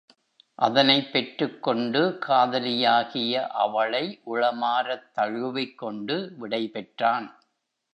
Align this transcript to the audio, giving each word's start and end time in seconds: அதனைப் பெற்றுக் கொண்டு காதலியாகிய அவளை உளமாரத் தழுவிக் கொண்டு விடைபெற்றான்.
அதனைப் 0.59 1.11
பெற்றுக் 1.11 1.63
கொண்டு 1.63 2.19
காதலியாகிய 2.27 3.33
அவளை 3.57 4.21
உளமாரத் 4.25 5.11
தழுவிக் 5.11 5.77
கொண்டு 5.77 6.35
விடைபெற்றான். 6.39 7.27